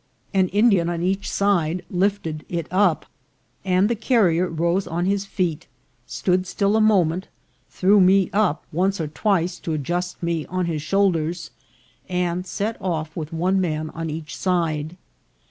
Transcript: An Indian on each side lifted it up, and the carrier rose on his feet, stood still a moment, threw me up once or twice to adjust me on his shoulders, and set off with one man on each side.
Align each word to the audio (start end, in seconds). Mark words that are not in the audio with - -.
An 0.33 0.47
Indian 0.47 0.89
on 0.89 1.03
each 1.03 1.29
side 1.29 1.85
lifted 1.91 2.43
it 2.49 2.65
up, 2.71 3.05
and 3.63 3.87
the 3.87 3.93
carrier 3.93 4.47
rose 4.47 4.87
on 4.87 5.05
his 5.05 5.25
feet, 5.27 5.67
stood 6.07 6.47
still 6.47 6.75
a 6.75 6.81
moment, 6.81 7.27
threw 7.69 8.01
me 8.01 8.27
up 8.33 8.63
once 8.71 8.99
or 8.99 9.07
twice 9.07 9.59
to 9.59 9.73
adjust 9.73 10.23
me 10.23 10.43
on 10.47 10.65
his 10.65 10.81
shoulders, 10.81 11.51
and 12.09 12.47
set 12.47 12.81
off 12.81 13.15
with 13.15 13.31
one 13.31 13.61
man 13.61 13.91
on 13.91 14.09
each 14.09 14.35
side. 14.35 14.97